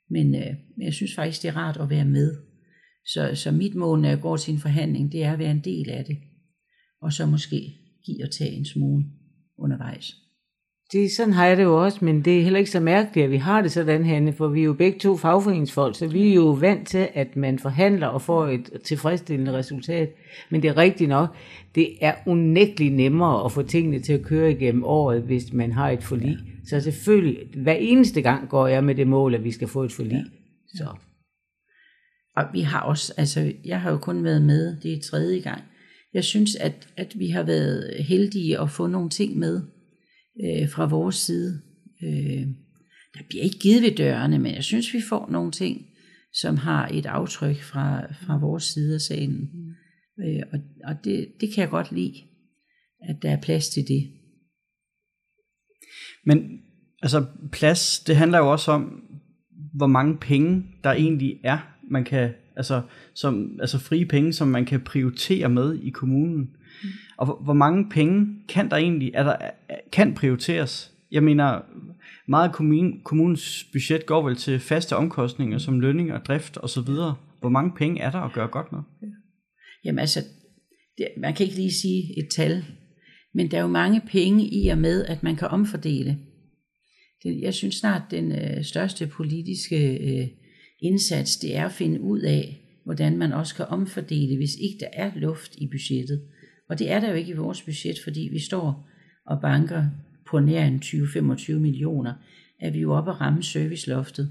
[0.10, 2.36] men, øh, jeg synes faktisk, det er rart at være med.
[3.06, 5.64] Så, så mit mål, når jeg går til en forhandling, det er at være en
[5.64, 6.18] del af det,
[7.02, 9.06] og så måske give og tage en smule
[9.58, 10.16] undervejs.
[10.92, 13.32] Det, sådan har jeg det jo også, men det er heller ikke så mærkeligt, at
[13.32, 16.34] vi har det sådan, Hanne, for vi er jo begge to fagforeningsfolk, så vi er
[16.34, 20.16] jo vant til, at man forhandler og får et tilfredsstillende resultat.
[20.50, 21.36] Men det er rigtigt nok,
[21.76, 25.90] det er unægteligt nemmere at få tingene til at køre igennem året, hvis man har
[25.90, 26.38] et forlig.
[26.70, 29.92] Så selvfølgelig, hver eneste gang går jeg med det mål, at vi skal få et
[29.92, 30.24] forlig.
[30.76, 30.88] Så.
[32.36, 35.62] Og vi har også, altså jeg har jo kun været med, det er tredje gang.
[36.14, 39.62] Jeg synes, at, at vi har været heldige at få nogle ting med
[40.44, 41.62] øh, fra vores side.
[42.04, 42.48] Øh,
[43.14, 45.86] der bliver ikke givet ved dørene, men jeg synes, vi får nogle ting,
[46.34, 49.50] som har et aftryk fra, fra vores side af sagen.
[50.20, 52.14] Øh, og og det, det kan jeg godt lide,
[53.10, 54.12] at der er plads til det.
[56.26, 56.60] Men
[57.02, 59.04] altså plads, det handler jo også om,
[59.74, 62.82] hvor mange penge der egentlig er, man kan, altså,
[63.14, 66.40] som, altså frie penge, som man kan prioritere med i kommunen.
[66.40, 66.90] Mm.
[67.18, 69.36] Og hvor, hvor mange penge kan der egentlig, er der,
[69.92, 70.92] kan prioriteres?
[71.12, 71.62] Jeg mener,
[72.28, 76.90] meget af kommun, kommunens budget går vel til faste omkostninger, som lønning og drift osv.
[77.40, 78.80] Hvor mange penge er der at gøre godt med?
[79.86, 80.20] Jamen altså,
[80.98, 82.66] det, man kan ikke lige sige et tal,
[83.34, 86.18] men der er jo mange penge i og med, at man kan omfordele.
[87.24, 90.28] Det, jeg synes snart, den øh, største politiske øh,
[90.82, 94.88] indsats, det er at finde ud af, hvordan man også kan omfordele, hvis ikke der
[94.94, 96.22] er luft i budgettet.
[96.70, 98.90] Og det er der jo ikke i vores budget, fordi vi står
[99.26, 99.86] og banker
[100.30, 102.14] på nær en 20-25 millioner,
[102.60, 104.30] at vi jo oppe at ramme serviceloftet.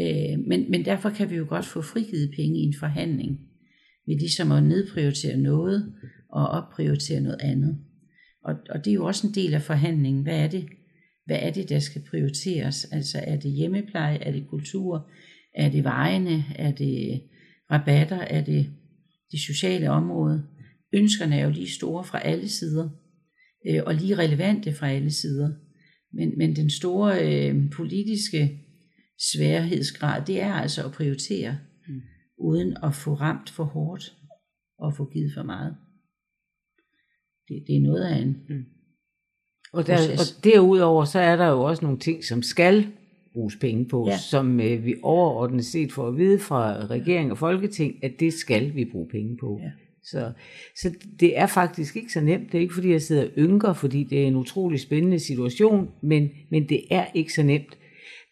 [0.00, 3.40] Øh, men, men derfor kan vi jo godt få frigivet penge i en forhandling,
[4.06, 5.94] ved ligesom at nedprioritere noget
[6.30, 7.78] og opprioritere noget andet.
[8.44, 10.22] Og, og det er jo også en del af forhandlingen.
[10.22, 10.66] Hvad er det,
[11.26, 12.84] hvad er det der skal prioriteres?
[12.84, 15.10] Altså er det hjemmepleje, er det kultur,
[15.56, 17.22] er det vejene, er det
[17.70, 18.72] rabatter, er det
[19.30, 20.46] det sociale område?
[20.92, 22.88] Ønskerne er jo lige store fra alle sider,
[23.68, 25.52] øh, og lige relevante fra alle sider.
[26.12, 27.12] Men, men den store
[27.48, 28.60] øh, politiske
[29.32, 32.00] sværhedsgrad, det er altså at prioritere, mm.
[32.38, 34.14] uden at få ramt for hårdt
[34.78, 35.76] og få givet for meget.
[37.48, 38.64] Det, det er noget af en mm.
[39.72, 42.92] og, der, og derudover så er der jo også nogle ting, som skal
[43.36, 44.18] bruges penge på, ja.
[44.18, 48.74] som øh, vi overordnet set får at vide fra regering og folketing, at det skal
[48.74, 49.60] vi bruge penge på.
[49.62, 49.70] Ja.
[50.02, 50.32] Så,
[50.76, 52.52] så det er faktisk ikke så nemt.
[52.52, 55.88] Det er ikke fordi, jeg sidder og ynker, fordi det er en utrolig spændende situation,
[56.02, 57.78] men, men det er ikke så nemt.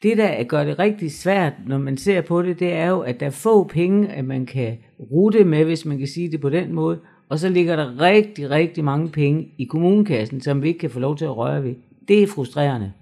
[0.03, 3.21] Det, der gør det rigtig svært, når man ser på det, det er jo, at
[3.21, 6.51] der er få penge, at man kan rute med, hvis man kan sige det på
[6.51, 10.81] den måde, og så ligger der rigtig, rigtig mange penge i kommunekassen, som vi ikke
[10.81, 11.75] kan få lov til at røre ved.
[12.09, 12.93] Det er frustrerende.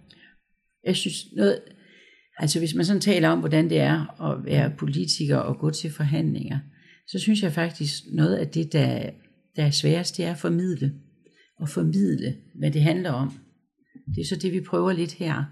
[0.87, 1.59] Jeg synes noget,
[2.39, 5.91] altså hvis man sådan taler om, hvordan det er at være politiker og gå til
[5.91, 6.59] forhandlinger,
[7.09, 9.11] så synes jeg faktisk, noget af det, der,
[9.57, 10.93] der er sværest, det er at formidle.
[11.59, 13.33] Og formidle, hvad det handler om.
[14.15, 15.45] Det er så det, vi prøver lidt her.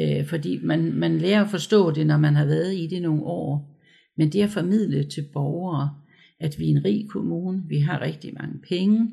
[0.00, 3.22] Øh, fordi man, man lærer at forstå det, når man har været i det nogle
[3.22, 3.78] år.
[4.16, 5.90] Men det at formidle til borgere,
[6.40, 9.10] at vi er en rig kommune, vi har rigtig mange penge,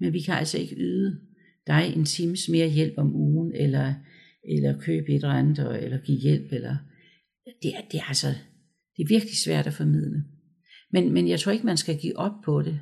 [0.00, 1.18] men vi kan altså ikke yde
[1.66, 3.94] dig en times mere hjælp om ugen, eller,
[4.48, 6.76] eller købe et eller andet, eller give hjælp, eller
[7.62, 8.28] det er, det er altså,
[8.96, 10.24] det er virkelig svært at formidle.
[10.92, 12.80] Men, men jeg tror ikke, man skal give op på det,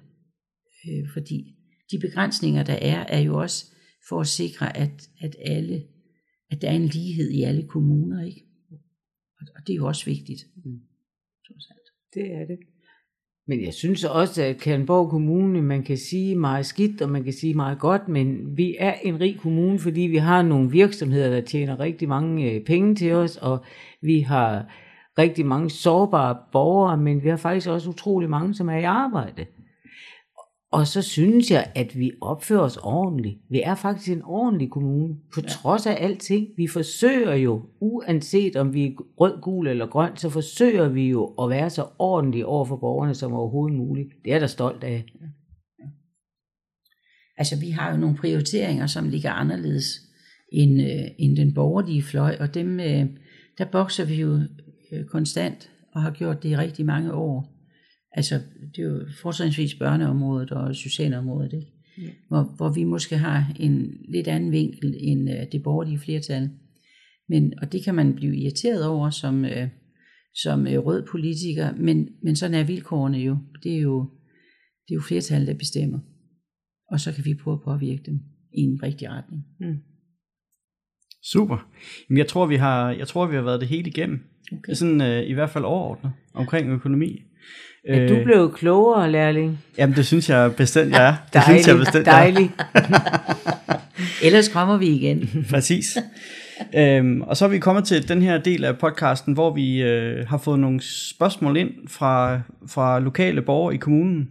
[0.88, 1.56] øh, fordi
[1.90, 3.64] de begrænsninger, der er, er jo også
[4.08, 5.86] for at sikre, at, at alle,
[6.50, 8.42] at der er en lighed i alle kommuner, ikke?
[9.40, 10.40] Og, og det er jo også vigtigt.
[10.64, 10.80] Mm.
[12.14, 12.58] Det er det.
[13.46, 17.32] Men jeg synes også, at Kalundborg Kommune, man kan sige meget skidt, og man kan
[17.32, 21.40] sige meget godt, men vi er en rig kommune, fordi vi har nogle virksomheder, der
[21.40, 23.64] tjener rigtig mange øh, penge til os, og
[24.02, 24.64] vi har
[25.18, 29.46] rigtig mange sårbare borgere, men vi har faktisk også utrolig mange, som er i arbejde.
[30.74, 33.38] Og så synes jeg, at vi opfører os ordentligt.
[33.50, 35.48] Vi er faktisk en ordentlig kommune, på ja.
[35.48, 36.48] trods af alting.
[36.56, 41.24] Vi forsøger jo, uanset om vi er rød, gul eller grøn, så forsøger vi jo
[41.26, 44.08] at være så ordentlige over for borgerne som overhovedet muligt.
[44.24, 45.04] Det er jeg da stolt af.
[45.20, 45.26] Ja.
[45.78, 45.88] Ja.
[47.36, 49.86] Altså, vi har jo nogle prioriteringer, som ligger anderledes
[50.52, 53.06] end, øh, end den borgerlige fløj, og dem, øh,
[53.58, 54.40] der bokser vi jo
[54.92, 57.53] øh, konstant, og har gjort det i rigtig mange år.
[58.16, 58.40] Altså,
[58.76, 61.72] det er jo fortrinsvis børneområdet og socialområdet, ikke?
[61.98, 62.10] Ja.
[62.28, 66.50] Hvor, hvor vi måske har en lidt anden vinkel end uh, det borgerlige flertal.
[67.28, 69.68] Men, og det kan man blive irriteret over som, uh,
[70.34, 73.38] som uh, rød politiker, men, men sådan er vilkårene jo.
[73.62, 74.10] Det er jo,
[74.88, 75.98] det er jo flertal, der bestemmer.
[76.90, 78.20] Og så kan vi prøve at påvirke dem
[78.52, 79.42] i en rigtig retning.
[79.60, 79.76] Mm.
[81.32, 81.68] Super.
[82.08, 84.18] Jamen, jeg tror, vi har, jeg tror, vi har været det hele igennem.
[84.52, 84.72] Okay.
[84.72, 87.22] Sådan, uh, I hvert fald overordnet omkring økonomi.
[87.88, 89.58] Ja, du blev klogere, lærling.
[89.78, 91.14] Jamen, det synes jeg bestemt, jeg er.
[91.32, 92.50] Det dejlig, synes jeg bestemt, dejlig.
[94.26, 95.46] Ellers kommer vi igen.
[95.50, 95.98] Præcis.
[96.76, 100.28] Øhm, og så er vi kommet til den her del af podcasten, hvor vi øh,
[100.28, 104.28] har fået nogle spørgsmål ind fra, fra lokale borgere i kommunen.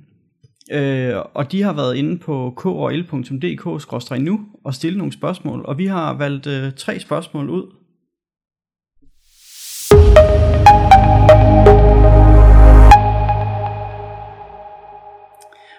[0.71, 5.61] Øh, og de har været inde på krl.dk-nu og stillet nogle spørgsmål.
[5.65, 7.82] Og vi har valgt øh, tre spørgsmål ud.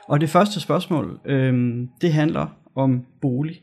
[0.08, 3.60] Og det første spørgsmål, øh, det handler om bolig.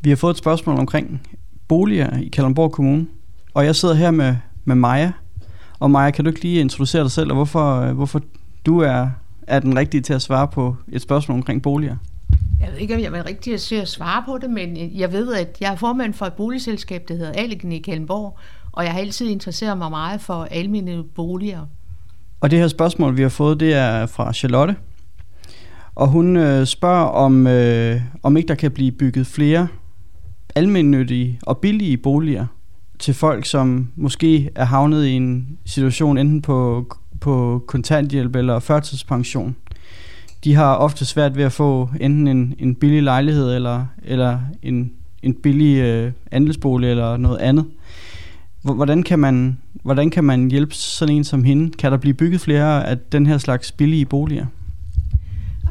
[0.00, 1.26] Vi har fået et spørgsmål omkring
[1.68, 3.06] boliger i Kalundborg Kommune,
[3.54, 5.12] og jeg sidder her med, med Maja.
[5.78, 8.20] Og Maja, kan du ikke lige introducere dig selv, og hvorfor, hvorfor
[8.66, 9.08] du er,
[9.46, 11.96] er den rigtige til at svare på et spørgsmål omkring boliger?
[12.60, 15.34] Jeg ved ikke, om jeg er rigtig til at svare på det, men jeg ved,
[15.34, 18.38] at jeg er formand for et boligselskab, der hedder Aligen i Kalundborg,
[18.72, 21.66] og jeg har altid interesseret mig meget for almindelige boliger.
[22.40, 24.76] Og det her spørgsmål, vi har fået, det er fra Charlotte,
[25.94, 29.68] og hun øh, spørger, om, øh, om ikke der kan blive bygget flere
[30.54, 32.46] almindelige og billige boliger
[32.98, 36.86] til folk, som måske er havnet i en situation enten på,
[37.20, 39.56] på kontanthjælp eller førtidspension.
[40.44, 44.92] De har ofte svært ved at få enten en, en billig lejlighed eller, eller en,
[45.22, 47.64] en billig øh, andelsbolig eller noget andet.
[48.62, 51.70] Hvordan kan, man, hvordan kan man hjælpe sådan en som hende?
[51.70, 54.46] Kan der blive bygget flere af den her slags billige boliger?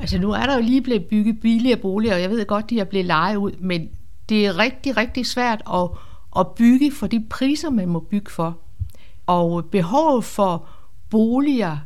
[0.01, 2.79] Altså nu er der jo lige blevet bygget billigere boliger, og jeg ved godt, de
[2.79, 3.89] er blevet lejet ud, men
[4.29, 5.89] det er rigtig, rigtig svært at,
[6.37, 8.57] at bygge for de priser, man må bygge for.
[9.27, 10.65] Og behovet for
[11.09, 11.77] boliger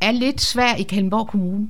[0.00, 1.68] er lidt svært i Kalmborg Kommune.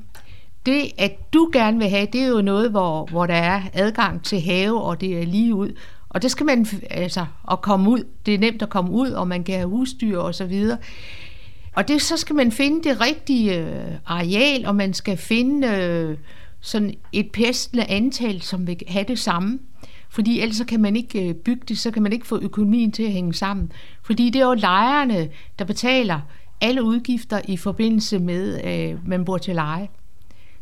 [0.66, 4.24] Det, at du gerne vil have, det er jo noget, hvor, hvor der er adgang
[4.24, 5.72] til have, og det er lige ud.
[6.08, 9.28] Og det skal man, altså, at komme ud, det er nemt at komme ud, og
[9.28, 10.78] man kan have husdyr og så videre.
[11.74, 16.16] Og det, så skal man finde det rigtige øh, areal, og man skal finde øh,
[16.60, 19.58] sådan et pæstende antal, som vil have det samme.
[20.08, 22.92] Fordi ellers så kan man ikke øh, bygge det, så kan man ikke få økonomien
[22.92, 23.72] til at hænge sammen.
[24.02, 26.20] Fordi det er jo lejerne, der betaler
[26.60, 29.88] alle udgifter i forbindelse med, at øh, man bor til leje.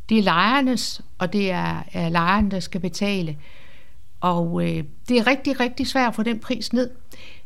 [0.09, 3.37] Det er lejernes, og det er, er lejerne, der skal betale.
[4.22, 6.90] Og øh, det er rigtig, rigtig svært at få den pris ned.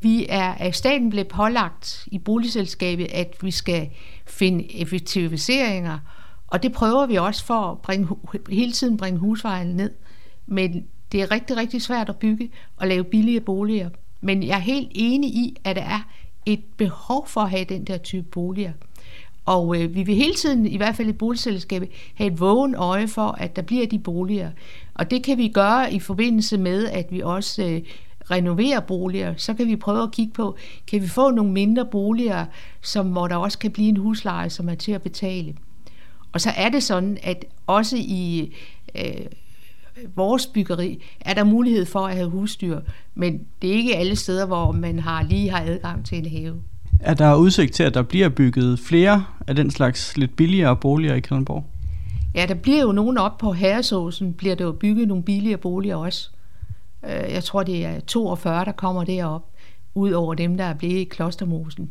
[0.00, 3.88] Vi er af staten blevet pålagt i boligselskabet, at vi skal
[4.26, 5.98] finde effektiviseringer,
[6.46, 8.08] og det prøver vi også for at bringe,
[8.50, 9.90] hele tiden bringe husvejen ned.
[10.46, 13.90] Men det er rigtig, rigtig svært at bygge og lave billige boliger.
[14.20, 16.08] Men jeg er helt enig i, at der er
[16.46, 18.72] et behov for at have den der type boliger.
[19.46, 23.08] Og øh, vi vil hele tiden, i hvert fald i boligselskabet, have et vågen øje
[23.08, 24.50] for, at der bliver de boliger.
[24.94, 27.80] Og det kan vi gøre i forbindelse med, at vi også øh,
[28.30, 29.34] renoverer boliger.
[29.36, 30.56] Så kan vi prøve at kigge på,
[30.86, 32.46] kan vi få nogle mindre boliger,
[32.82, 35.54] som, hvor der også kan blive en husleje, som er til at betale.
[36.32, 38.52] Og så er det sådan, at også i
[38.94, 39.26] øh,
[40.16, 42.80] vores byggeri er der mulighed for at have husdyr,
[43.14, 46.62] men det er ikke alle steder, hvor man har lige har adgang til en have.
[47.00, 51.14] Er der udsigt til, at der bliver bygget flere af den slags lidt billigere boliger
[51.14, 51.64] i Kalundborg?
[52.34, 55.96] Ja, der bliver jo nogen op på Herresåsen, bliver der jo bygget nogle billigere boliger
[55.96, 56.30] også.
[57.04, 59.42] Øh, jeg tror, det er 42, der kommer derop,
[59.94, 61.90] ud over dem, der er blevet i Klostermosen.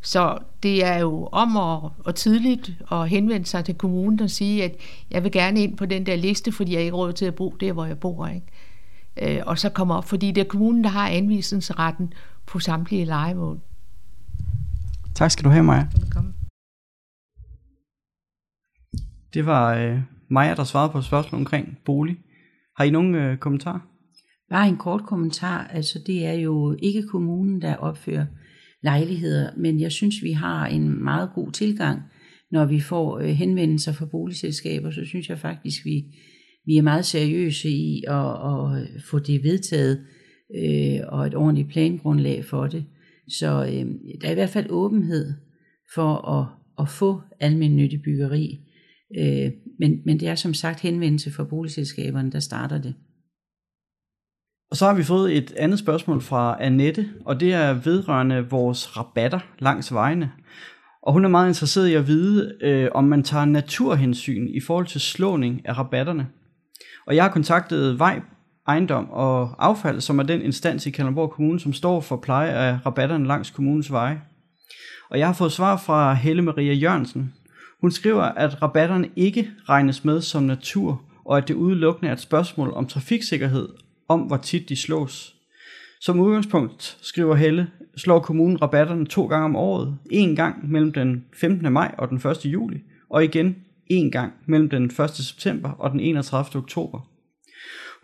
[0.00, 4.64] Så det er jo om at, og tidligt at henvende sig til kommunen og sige,
[4.64, 4.76] at
[5.10, 7.56] jeg vil gerne ind på den der liste, fordi jeg ikke råd til at bo
[7.60, 8.26] der, hvor jeg bor.
[8.26, 9.36] Ikke?
[9.36, 12.12] Øh, og så komme op, fordi det er kommunen, der har anvisningsretten
[12.46, 13.60] på samtlige legemål.
[15.14, 15.86] Tak skal du have, Maja.
[16.00, 16.34] Velkommen.
[19.34, 19.98] Det var øh,
[20.30, 22.16] Maja, der svarede på et spørgsmål omkring bolig.
[22.76, 23.80] Har I nogen øh, kommentarer?
[24.50, 25.66] Bare en kort kommentar.
[25.66, 28.26] Altså, det er jo ikke kommunen, der opfører
[28.82, 32.00] lejligheder, men jeg synes, vi har en meget god tilgang.
[32.50, 36.04] Når vi får øh, henvendelser fra boligselskaber, så synes jeg faktisk, vi,
[36.66, 40.06] vi er meget seriøse i at, at få det vedtaget
[40.56, 42.84] øh, og et ordentligt plangrundlag for det.
[43.28, 43.86] Så øh,
[44.20, 45.34] der er i hvert fald åbenhed
[45.94, 46.46] for at,
[46.78, 48.60] at få almindelig byggeri.
[49.18, 52.94] Øh, men, men det er som sagt henvendelse fra boligselskaberne, der starter det.
[54.70, 58.96] Og så har vi fået et andet spørgsmål fra Annette, og det er vedrørende vores
[58.96, 60.30] rabatter langs vejene.
[61.02, 64.86] Og hun er meget interesseret i at vide, øh, om man tager naturhensyn i forhold
[64.86, 66.26] til slåning af rabatterne.
[67.06, 68.20] Og jeg har kontaktet Vej
[68.68, 72.78] Ejendom og Affald, som er den instans i Kalundborg Kommune, som står for pleje af
[72.86, 74.22] rabatterne langs kommunens veje.
[75.10, 77.34] Og jeg har fået svar fra Helle Maria Jørgensen.
[77.80, 82.20] Hun skriver, at rabatterne ikke regnes med som natur, og at det udelukkende er et
[82.20, 83.68] spørgsmål om trafiksikkerhed,
[84.08, 85.34] om hvor tit de slås.
[86.00, 89.98] Som udgangspunkt, skriver Helle, slår kommunen rabatterne to gange om året.
[90.10, 91.72] En gang mellem den 15.
[91.72, 92.44] maj og den 1.
[92.44, 95.10] juli, og igen en gang mellem den 1.
[95.10, 96.62] september og den 31.
[96.62, 97.13] oktober.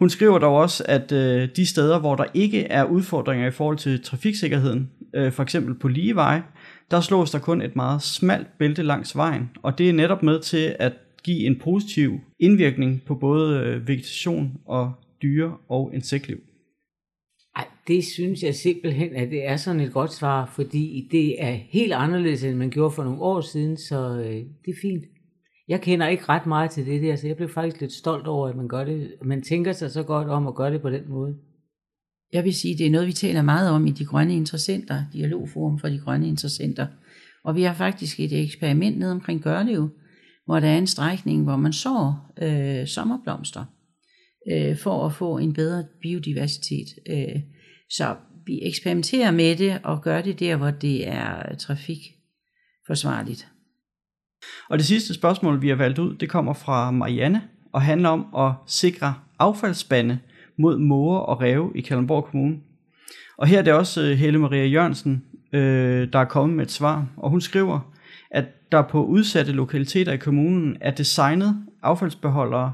[0.01, 3.77] Hun skriver dog også, at øh, de steder, hvor der ikke er udfordringer i forhold
[3.79, 6.43] til trafiksikkerheden, øh, for eksempel på lige veje,
[6.91, 10.41] der slås der kun et meget smalt bælte langs vejen, og det er netop med
[10.41, 10.93] til at
[11.25, 16.39] give en positiv indvirkning på både øh, vegetation og dyre- og insektliv.
[17.57, 21.53] Ej, det synes jeg simpelthen, at det er sådan et godt svar, fordi det er
[21.53, 25.05] helt anderledes, end man gjorde for nogle år siden, så øh, det er fint.
[25.71, 28.49] Jeg kender ikke ret meget til det der, så jeg blev faktisk lidt stolt over,
[28.49, 29.13] at man gør det.
[29.23, 31.37] Man tænker sig så godt om at gøre det på den måde.
[32.33, 35.79] Jeg vil sige, det er noget, vi taler meget om i de grønne interessenter, dialogforum
[35.79, 36.87] for de grønne interessenter.
[37.45, 39.89] Og vi har faktisk et eksperiment ned omkring Gørlev,
[40.45, 43.65] hvor der er en strækning, hvor man sår øh, sommerblomster
[44.53, 46.89] øh, for at få en bedre biodiversitet.
[47.11, 47.43] Øh,
[47.91, 53.49] så vi eksperimenterer med det og gør det der, hvor det er trafikforsvarligt.
[54.71, 58.47] Og det sidste spørgsmål, vi har valgt ud, det kommer fra Marianne og handler om
[58.47, 60.19] at sikre affaldsspande
[60.59, 62.57] mod måger og ræve i Kalundborg Kommune.
[63.39, 66.71] Og her er det også øh, Helle Maria Jørgensen, øh, der er kommet med et
[66.71, 67.93] svar, og hun skriver,
[68.31, 72.73] at der på udsatte lokaliteter i kommunen er designet affaldsbeholdere,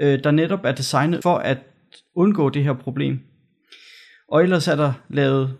[0.00, 1.58] øh, der netop er designet for at
[2.14, 3.20] undgå det her problem.
[4.28, 5.56] Og ellers er der lavet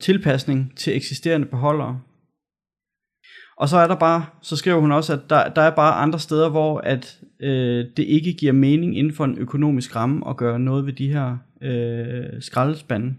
[0.00, 2.00] tilpasning til eksisterende beholdere.
[3.56, 6.18] Og så er der bare, så skriver hun også, at der, der er bare andre
[6.18, 10.58] steder, hvor at øh, det ikke giver mening inden for en økonomisk ramme at gøre
[10.58, 13.14] noget ved de her øh, skraldespande.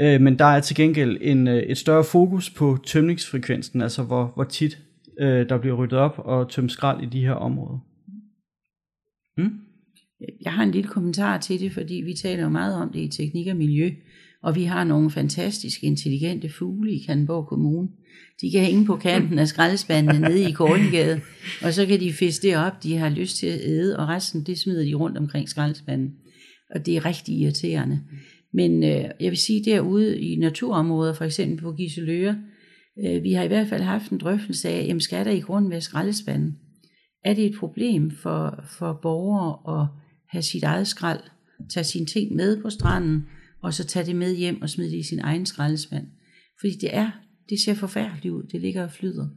[0.00, 4.32] Øh, men der er til gengæld en, øh, et større fokus på tømningsfrekvensen, altså hvor,
[4.34, 4.78] hvor tit
[5.20, 7.78] øh, der bliver ryddet op og tømt skrald i de her områder.
[9.38, 9.50] Mm?
[10.44, 13.22] Jeg har en lille kommentar til det, fordi vi taler jo meget om det i
[13.22, 13.90] teknik og miljø,
[14.42, 17.88] og vi har nogle fantastisk intelligente fugle i Kandenborg Kommune.
[18.40, 21.20] De kan hænge på kanten af skraldespandene nede i Kornegade,
[21.62, 24.44] og så kan de fiske det op, de har lyst til at æde, og resten
[24.44, 26.12] det smider de rundt omkring skraldespanden.
[26.74, 28.00] Og det er rigtig irriterende.
[28.52, 32.36] Men øh, jeg vil sige, derude i naturområder, for eksempel på Giseløre,
[33.04, 35.70] øh, vi har i hvert fald haft en drøftelse af, jamen skal der i grunden
[35.70, 36.58] være skraldespanden?
[37.24, 39.86] Er det et problem for, for borgere at
[40.28, 41.20] have sit eget skrald,
[41.70, 43.26] tage sine ting med på stranden,
[43.62, 46.06] og så tage det med hjem og smide det i sin egen skraldespand?
[46.60, 47.10] Fordi det er,
[47.48, 49.28] det ser forfærdeligt ud, det ligger og flyder.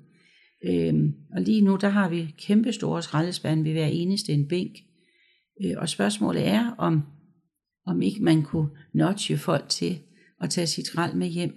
[0.65, 4.75] Øhm, og lige nu, der har vi kæmpe store skraldespande ved hver eneste en bænk.
[5.63, 7.03] Øh, og spørgsmålet er, om
[7.86, 9.99] om ikke man kunne notche folk til
[10.41, 11.53] at tage sit skrald med hjem.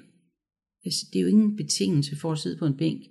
[0.85, 3.03] Altså, det er jo ingen betingelse for at sidde på en bænk,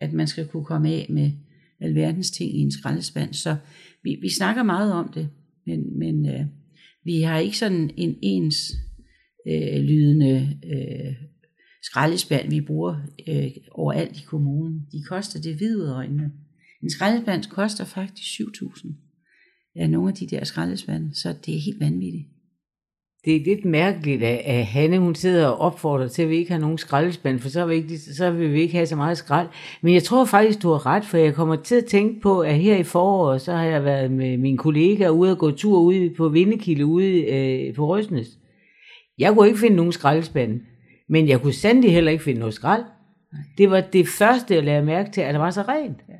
[0.00, 1.32] at man skal kunne komme af med
[1.80, 3.34] alverdens ting i en skraldespand.
[3.34, 3.56] Så
[4.02, 5.28] vi, vi snakker meget om det,
[5.66, 6.46] men, men øh,
[7.04, 8.72] vi har ikke sådan en ens
[9.48, 11.14] øh, lydende øh,
[11.82, 12.96] skraldespand, vi bruger
[13.28, 14.80] øh, overalt i kommunen.
[14.92, 16.32] De koster det hvide øjnene.
[16.82, 18.92] En skraldespand koster faktisk 7.000
[19.76, 22.26] af nogle af de der skraldespande, så det er helt vanvittigt.
[23.24, 26.58] Det er lidt mærkeligt, at Hanne hun sidder og opfordrer til, at vi ikke har
[26.58, 29.48] nogen skraldespand, for så vil, ikke, så vil vi ikke have så meget skrald.
[29.82, 32.58] Men jeg tror faktisk, du har ret, for jeg kommer til at tænke på, at
[32.58, 36.10] her i foråret, så har jeg været med min kollega ude og gå tur ude
[36.16, 38.38] på Vindekilde ude øh, på Røsnes.
[39.18, 40.60] Jeg kunne ikke finde nogen skraldespand,
[41.08, 42.84] men jeg kunne sandelig heller ikke finde noget skrald.
[43.58, 45.98] Det var det første, jeg lagde mærke til, at det var så rent.
[46.08, 46.14] Ja.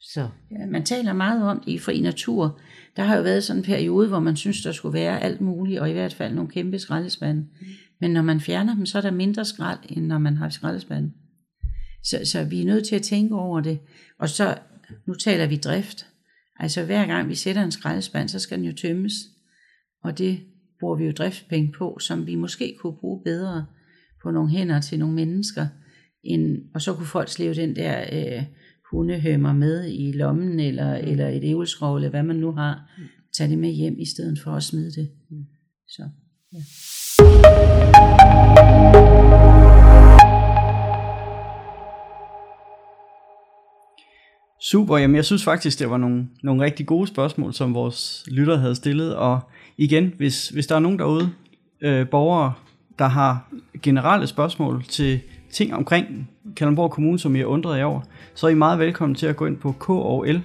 [0.00, 0.28] Så.
[0.50, 2.60] Ja, man taler meget om det i fri natur,
[2.96, 5.80] der har jo været sådan en periode, hvor man synes, der skulle være alt muligt,
[5.80, 7.40] og i hvert fald nogle kæmpe skraldespande.
[7.40, 7.66] Mm.
[8.00, 11.12] Men når man fjerner dem, så er der mindre skrald, end når man har skraldespande.
[12.02, 13.78] Så, så vi er nødt til at tænke over det.
[14.18, 14.58] Og så
[15.06, 16.06] nu taler vi drift.
[16.58, 19.12] Altså hver gang vi sætter en skraldespand, så skal den jo tømmes.
[20.04, 20.40] Og det
[20.86, 23.66] bruger vi jo driftspenge på, som vi måske kunne bruge bedre
[24.22, 25.66] på nogle hænder til nogle mennesker.
[26.24, 28.42] End, og så kunne folk slæve den der øh,
[28.90, 32.90] hundehømmer med i lommen, eller, eller et ævelskrog, eller hvad man nu har.
[33.38, 35.10] Tag det med hjem, i stedet for at smide det.
[35.88, 36.02] Så,
[36.52, 36.58] ja.
[44.70, 48.56] Super, jamen jeg synes faktisk, det var nogle, nogle rigtig gode spørgsmål, som vores lytter
[48.56, 49.16] havde stillet.
[49.16, 49.40] Og
[49.76, 51.30] igen, hvis, hvis der er nogen derude,
[51.80, 52.52] øh, borgere,
[52.98, 53.48] der har
[53.82, 58.00] generelle spørgsmål til ting omkring Kalundborg Kommune, som I er undret over,
[58.34, 60.38] så er I meget velkommen til at gå ind på kol.dk-nu.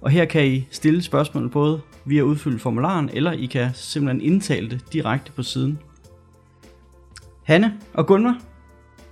[0.00, 4.70] Og her kan I stille spørgsmål både via udfylde formularen, eller I kan simpelthen indtale
[4.70, 5.78] det direkte på siden.
[7.42, 8.38] Hanne og Gunvar,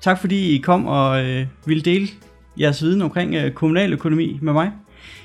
[0.00, 2.08] tak fordi I kom og øh, ville dele
[2.60, 4.72] jeres viden omkring øh, kommunaløkonomi med mig.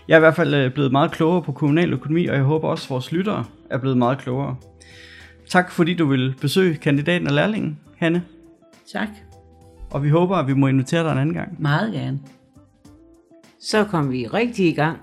[0.08, 2.86] Jeg er i hvert fald øh, blevet meget klogere på kommunaløkonomi, og jeg håber også,
[2.86, 4.56] at vores lyttere er blevet meget klogere.
[5.50, 8.24] Tak fordi du vil besøge kandidaten og lærlingen, Hanne.
[8.94, 9.08] Tak.
[9.92, 11.62] Og vi håber, at vi må invitere dig en anden gang.
[11.62, 12.20] Meget gerne.
[13.60, 14.98] Så kom vi rigtig i gang.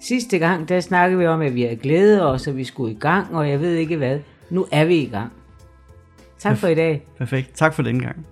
[0.00, 2.98] Sidste gang, der snakkede vi om, at vi havde glædet os, og vi skulle i
[2.98, 4.18] gang, og jeg ved ikke hvad.
[4.50, 5.32] Nu er vi i gang.
[6.38, 7.06] Tak for i dag.
[7.18, 7.54] Perfekt.
[7.54, 8.26] Tak for den gang.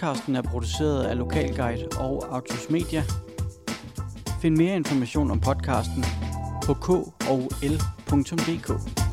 [0.00, 3.02] Podcasten er produceret af Lokalguide og Autos Media.
[4.42, 6.04] Find mere information om podcasten
[6.64, 6.88] på k
[7.30, 9.09] og l.dk.